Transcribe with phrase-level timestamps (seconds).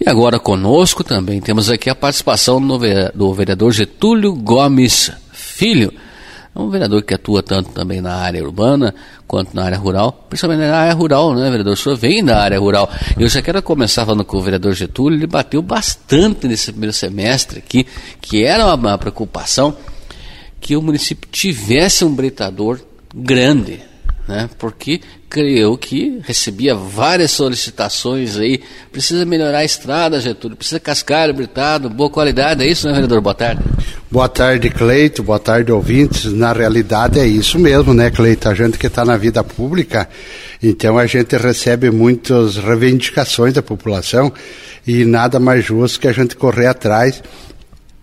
[0.00, 2.58] E agora conosco também temos aqui a participação
[3.14, 5.92] do vereador Getúlio Gomes Filho.
[6.56, 8.94] É um vereador que atua tanto também na área urbana
[9.26, 11.74] quanto na área rural, principalmente na área rural, né, vereador?
[11.74, 12.90] O senhor vem da área rural.
[13.18, 17.58] Eu já quero começar falando com o vereador Getúlio, ele bateu bastante nesse primeiro semestre
[17.58, 17.86] aqui,
[18.22, 19.76] que era uma, uma preocupação
[20.60, 22.80] que o município tivesse um britador
[23.14, 23.82] grande,
[24.26, 24.48] né?
[24.58, 28.60] Porque creio que recebia várias solicitações aí.
[28.90, 33.20] Precisa melhorar a estrada, Getúlio, precisa cascalho, britado, boa qualidade, é isso, né, vereador?
[33.20, 33.62] Boa tarde.
[34.10, 36.24] Boa tarde, Cleito, boa tarde, ouvintes.
[36.32, 38.48] Na realidade é isso mesmo, né, Cleito?
[38.48, 40.08] A gente que está na vida pública,
[40.62, 44.32] então a gente recebe muitas reivindicações da população
[44.86, 47.22] e nada mais justo que a gente correr atrás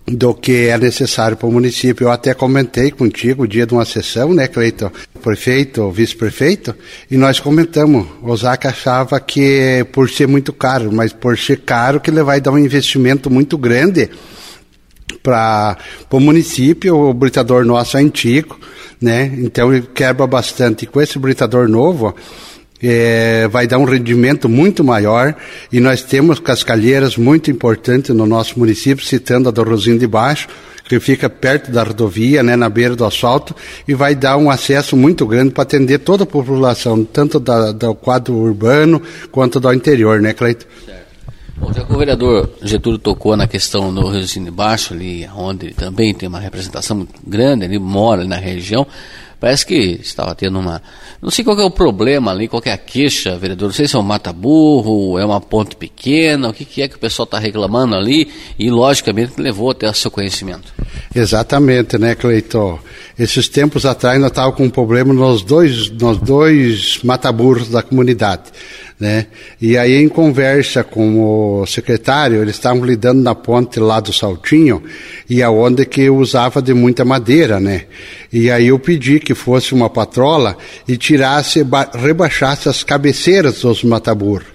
[0.10, 2.06] do que é necessário para o município.
[2.06, 4.90] Eu até comentei contigo o dia de uma sessão, né, Cleiton?
[5.22, 6.74] Prefeito, vice-prefeito,
[7.12, 8.08] e nós comentamos.
[8.22, 12.40] O Zaca achava que por ser muito caro, mas por ser caro que ele vai
[12.40, 14.10] dar um investimento muito grande
[15.22, 15.78] para
[16.10, 18.58] o município, o britador nosso é antigo,
[19.02, 19.26] né?
[19.40, 20.86] Então ele quebra bastante.
[20.86, 22.16] Com esse britador novo,
[22.82, 25.36] é, vai dar um rendimento muito maior
[25.72, 30.48] e nós temos cascalheiras muito importantes no nosso município, citando a do Rosinho de Baixo,
[30.88, 33.56] que fica perto da rodovia, né, na beira do asfalto,
[33.88, 37.94] e vai dar um acesso muito grande para atender toda a população, tanto da, do
[37.94, 40.66] quadro urbano quanto do interior, né, Cleito?
[41.58, 45.74] Bom, já que o vereador Getúlio tocou na questão do Rosinho de Baixo, ali onde
[45.74, 48.86] tem uma representação muito grande, ele mora ali na região,
[49.40, 50.82] Parece que estava tendo uma.
[51.22, 53.68] Não sei qual é o problema ali, qual é a queixa, vereador.
[53.68, 56.96] Não sei se é um mata-burro, é uma ponte pequena, o que, que é que
[56.96, 60.74] o pessoal está reclamando ali e, logicamente, levou até o seu conhecimento.
[61.14, 62.80] Exatamente, né, Cleiton?
[63.18, 68.44] Esses tempos atrás nós estávamos com um problema nos dois, nos dois mata-burros da comunidade.
[69.00, 69.28] Né?
[69.62, 74.82] E aí, em conversa com o secretário, eles estavam lidando na ponte lá do Saltinho,
[75.30, 77.84] e aonde que usava de muita madeira, né?
[78.34, 80.58] E aí eu pedi que fosse uma patrola
[80.88, 81.64] e tirasse,
[81.94, 84.48] rebaixasse as cabeceiras dos mataburros.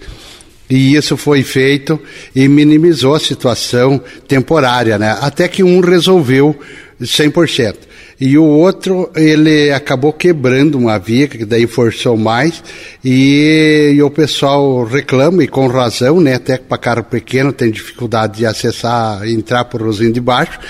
[0.68, 2.00] E isso foi feito
[2.34, 5.16] e minimizou a situação temporária, né?
[5.20, 6.58] Até que um resolveu
[7.00, 7.91] 100%
[8.24, 12.62] e o outro ele acabou quebrando uma via, que daí forçou mais,
[13.04, 18.38] e, e o pessoal reclama, e com razão, né, até para carro pequeno tem dificuldade
[18.38, 20.60] de acessar, entrar por Rosinho de Baixo,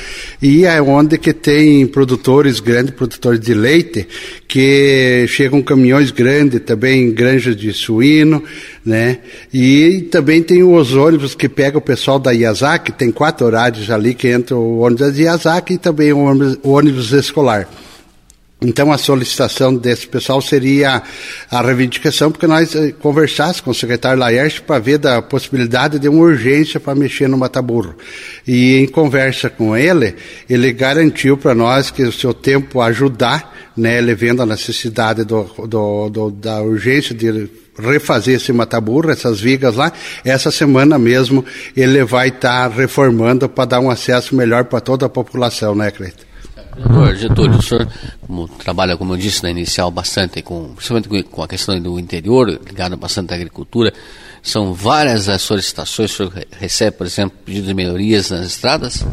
[0.41, 4.09] e é onde que tem produtores grandes, produtores de leite,
[4.49, 8.43] que chegam caminhões grandes, também granjas de suíno,
[8.85, 9.19] né,
[9.53, 14.15] e também tem os ônibus que pegam o pessoal da Iazaki, tem quatro horários ali
[14.15, 17.69] que entra o ônibus da Iazaki e também o ônibus, o ônibus escolar.
[18.65, 21.03] Então a solicitação desse pessoal seria
[21.51, 26.09] a reivindicação, porque nós eh, conversássemos com o secretário Laerte para ver da possibilidade de
[26.09, 27.95] uma urgência para mexer no Mataburro.
[28.47, 30.15] E em conversa com ele,
[30.49, 35.43] ele garantiu para nós que o seu tempo ajudar, né, ele vendo a necessidade do,
[35.67, 39.93] do, do, da urgência de refazer esse mataburro, essas vigas lá.
[40.25, 41.45] Essa semana mesmo
[41.77, 45.91] ele vai estar tá reformando para dar um acesso melhor para toda a população, né,
[45.91, 46.33] Cleiton?
[46.77, 47.87] Doutor Getúlio, o senhor
[48.27, 52.49] como, trabalha, como eu disse na inicial, bastante com, principalmente com a questão do interior,
[52.49, 53.93] ligado bastante à agricultura.
[54.43, 59.05] São várias as solicitações, o senhor recebe, por exemplo, pedidos de melhorias nas estradas?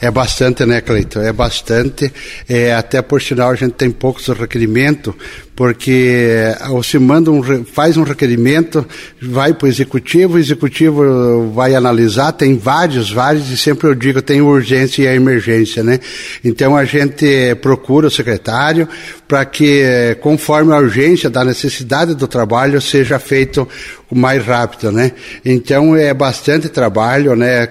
[0.00, 1.20] É bastante, né, Cleiton?
[1.20, 2.12] É bastante.
[2.48, 5.14] É, até por sinal a gente tem poucos requerimentos,
[5.62, 8.84] porque você manda um, faz um requerimento,
[9.22, 14.20] vai para o executivo, o executivo vai analisar, tem vários, vários, e sempre eu digo,
[14.20, 16.00] tem urgência e emergência, né?
[16.42, 18.88] Então a gente procura o secretário
[19.28, 23.68] para que, conforme a urgência da necessidade do trabalho, seja feito
[24.10, 25.12] o mais rápido, né?
[25.44, 27.68] Então é bastante trabalho, né?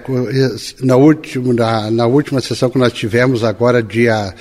[0.80, 4.32] Na última, na, na última sessão que nós tivemos agora, dia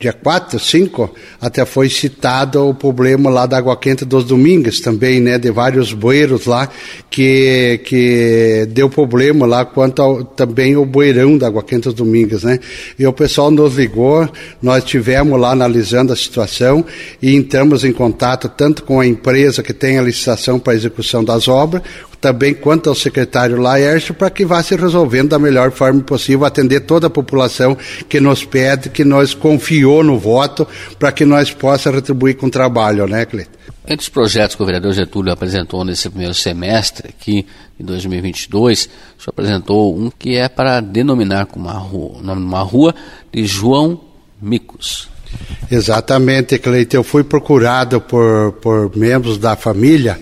[0.00, 5.20] dia 4, 5, até foi citado o problema lá da água quente dos domingos também,
[5.20, 6.68] né, de vários bueiros lá,
[7.10, 12.44] que, que deu problema lá quanto ao, também o bueirão da água quente dos domingos,
[12.44, 12.60] né.
[12.96, 14.28] E o pessoal nos ligou,
[14.62, 16.84] nós tivemos lá analisando a situação
[17.20, 21.48] e entramos em contato tanto com a empresa que tem a licitação para execução das
[21.48, 21.82] obras,
[22.20, 26.80] também quanto ao secretário Laércio, para que vá se resolvendo da melhor forma possível, atender
[26.80, 27.76] toda a população
[28.08, 30.66] que nos pede, que nós confiou no voto,
[30.98, 33.58] para que nós possa retribuir com trabalho, né, Cleiton?
[33.90, 37.46] Entre os projetos que o vereador Getúlio apresentou nesse primeiro semestre aqui,
[37.80, 42.94] em 2022, o senhor apresentou um que é para denominar como uma rua, uma rua
[43.32, 43.98] de João
[44.42, 45.08] Micos.
[45.70, 46.98] Exatamente, Cleiton.
[46.98, 50.20] Eu fui procurado por, por membros da família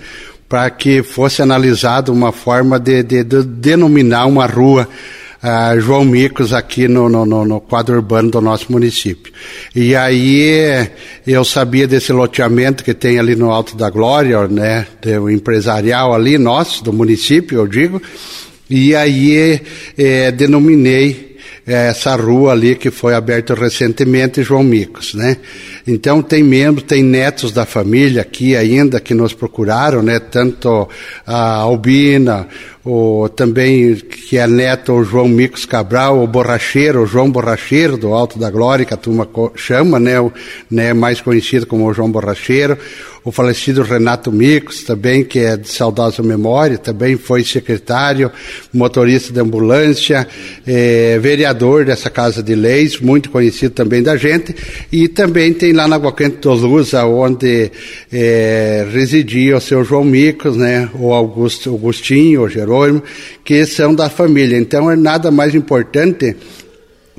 [0.48, 4.88] para que fosse analisado uma forma de, de, de denominar uma rua
[5.42, 9.32] uh, João Micos aqui no, no, no, quadro urbano do nosso município.
[9.74, 10.88] E aí
[11.26, 16.38] eu sabia desse loteamento que tem ali no Alto da Glória, né, do empresarial ali
[16.38, 18.00] nosso, do município, eu digo,
[18.68, 19.60] e aí
[19.96, 21.25] eh, denominei
[21.66, 25.36] essa rua ali que foi aberta recentemente, João Micos, né?
[25.84, 30.20] Então tem membros, tem netos da família aqui ainda que nos procuraram, né?
[30.20, 30.88] Tanto
[31.26, 32.46] a Albina,
[32.86, 38.12] o, também que é neto o João Micos Cabral, o borracheiro, o João Borracheiro do
[38.12, 40.20] Alto da Glória, que a turma chama, né?
[40.20, 40.32] O,
[40.70, 42.78] né mais conhecido como o João Borracheiro,
[43.26, 48.30] o falecido Renato Micos, também, que é de saudosa memória, também foi secretário,
[48.72, 50.28] motorista de ambulância,
[50.64, 54.54] eh, vereador dessa Casa de Leis, muito conhecido também da gente,
[54.92, 57.72] e também tem lá na Guacante do Luz, onde
[58.12, 62.48] eh, residia o seu João Micos, né, o Augusto, Augustinho, o
[63.44, 64.58] Que são da família.
[64.58, 66.36] Então é nada mais importante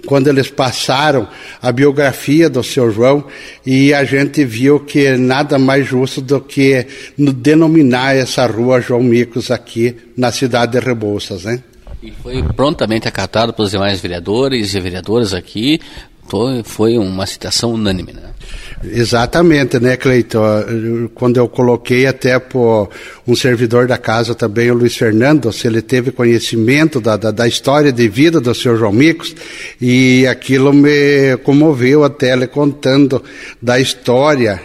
[0.06, 1.28] quando eles passaram
[1.62, 3.26] a biografia do seu João
[3.66, 6.86] e a gente viu que nada mais justo do que
[7.18, 11.62] denominar essa rua João Micos aqui na cidade de Rebouças, né?
[12.02, 15.82] E foi prontamente acatado pelos demais vereadores e vereadoras aqui,
[16.64, 18.27] foi uma citação unânime, né?
[18.84, 21.10] Exatamente, né, Cleiton?
[21.16, 22.90] Quando eu coloquei até por
[23.28, 27.48] um servidor da casa também, o Luiz Fernando, se ele teve conhecimento da, da, da
[27.48, 29.36] história de vida do senhor João Micos,
[29.82, 33.24] e aquilo me comoveu até ele contando
[33.62, 34.62] da história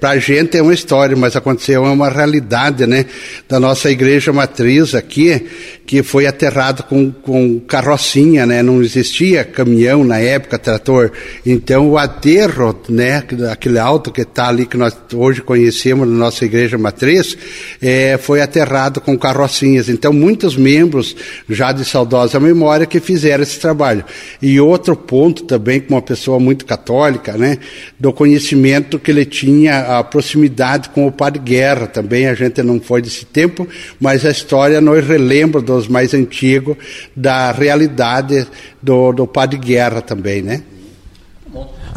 [0.00, 3.06] para a gente é uma história, mas aconteceu é uma realidade, né?
[3.48, 5.46] Da nossa igreja matriz aqui,
[5.86, 8.62] que foi aterrado com, com carrocinha, né?
[8.62, 11.12] Não existia caminhão na época, trator.
[11.44, 13.22] Então o aterro, né?
[13.50, 17.36] Aquele alto que está ali que nós hoje conhecemos na nossa igreja matriz,
[17.82, 19.88] é, foi aterrado com carrocinhas.
[19.88, 21.14] Então muitos membros
[21.48, 24.04] já de saudosa memória que fizeram esse trabalho.
[24.40, 27.58] E outro ponto também, com uma pessoa muito católica, né?
[28.00, 32.80] Do conhecimento que ele tinha a proximidade com o Padre Guerra também, a gente não
[32.80, 33.68] foi desse tempo,
[34.00, 36.76] mas a história nos relembra dos mais antigos
[37.14, 38.46] da realidade
[38.82, 40.62] do, do Padre Guerra também, né?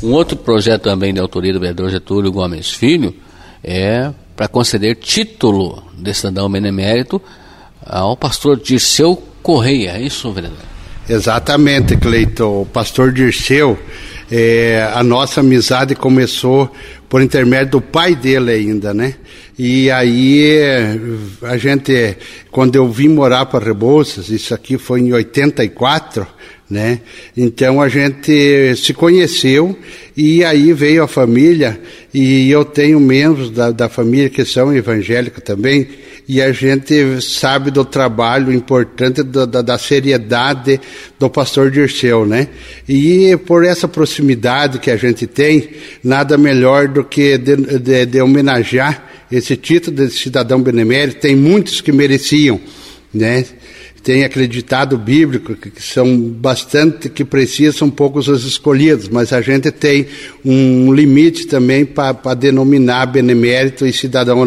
[0.04, 3.16] Um outro projeto também de autoria do vereador Getúlio Gomes Filho
[3.64, 7.20] é para conceder título de cidadão benemérito
[7.84, 10.60] ao pastor Dirceu Correia, é isso, vereador?
[11.10, 12.62] Exatamente, Cleiton.
[12.62, 13.80] O pastor Dirceu,
[14.30, 16.70] é, a nossa amizade começou
[17.08, 19.16] por intermédio do pai dele ainda, né?
[19.58, 20.52] E aí
[21.42, 22.16] a gente,
[22.52, 26.28] quando eu vim morar para Rebouças, isso aqui foi em 84,
[26.70, 27.02] né?
[27.36, 29.78] Então a gente se conheceu
[30.16, 31.80] e aí veio a família
[32.14, 35.88] e eu tenho membros da, da família que são evangélicos também
[36.28, 40.80] e a gente sabe do trabalho importante da, da, da seriedade
[41.18, 42.50] do pastor Dirceu, né?
[42.88, 45.70] E por essa proximidade que a gente tem,
[46.04, 51.22] nada melhor do que de, de, de homenagear esse título de cidadão benemérito.
[51.22, 52.60] Tem muitos que mereciam,
[53.14, 53.46] né?
[54.02, 60.08] Tem acreditado bíblico, que são bastante, que precisam poucos os escolhidos, mas a gente tem
[60.46, 64.40] um limite também para denominar benemérito e cidadão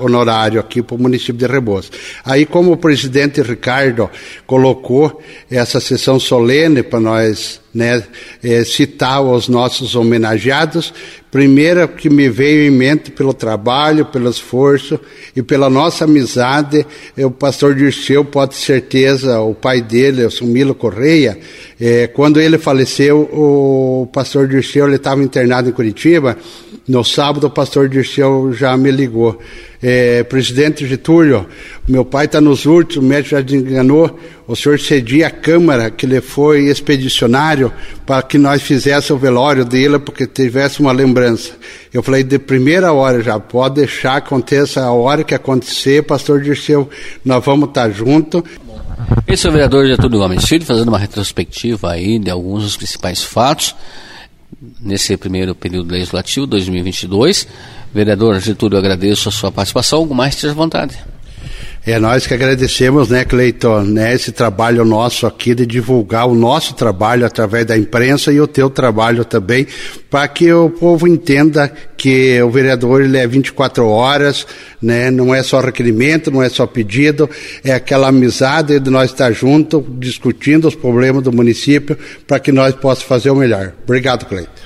[0.00, 1.90] honorário aqui para o município de Rebouças.
[2.24, 4.10] Aí, como o presidente Ricardo
[4.46, 5.20] colocou
[5.50, 8.02] essa sessão solene para nós né,
[8.42, 10.92] é, citar os nossos homenageados.
[11.30, 14.98] Primeira que me veio em mente pelo trabalho, pelo esforço
[15.36, 20.74] e pela nossa amizade, é o pastor Dirceu, pode certeza, o pai dele, o Sumilo
[20.74, 21.38] Correia,
[21.78, 26.36] é, quando ele faleceu, o pastor Dirceu estava internado em Curitiba.
[26.88, 29.38] No sábado, o pastor Dirceu já me ligou.
[29.82, 31.46] É, presidente Getúlio,
[31.86, 34.18] meu pai está nos últimos, o médico já enganou.
[34.46, 37.70] O senhor cedia a Câmara, que ele foi expedicionário,
[38.06, 41.52] para que nós fizéssemos o velório dele, porque tivesse uma lembrança.
[41.92, 46.88] Eu falei, de primeira hora já, pode deixar aconteça a hora que acontecer, pastor Dirceu,
[47.22, 48.42] nós vamos estar tá juntos.
[49.26, 53.22] Esse é o vereador Getúlio Gomes Filho, fazendo uma retrospectiva aí de alguns dos principais
[53.22, 53.74] fatos
[54.80, 57.46] nesse primeiro período legislativo, 2022.
[57.94, 60.00] Vereador Getúlio, agradeço a sua participação.
[60.00, 60.98] Algo mais, esteja à vontade.
[61.86, 66.74] É nós que agradecemos, né, Cleiton, né, esse trabalho nosso aqui de divulgar o nosso
[66.74, 69.66] trabalho através da imprensa e o teu trabalho também,
[70.10, 74.46] para que o povo entenda que o vereador ele é 24 horas,
[74.82, 77.28] né, não é só requerimento, não é só pedido,
[77.64, 82.74] é aquela amizade de nós estar junto, discutindo os problemas do município, para que nós
[82.74, 83.72] possamos fazer o melhor.
[83.84, 84.58] Obrigado, Cleiton.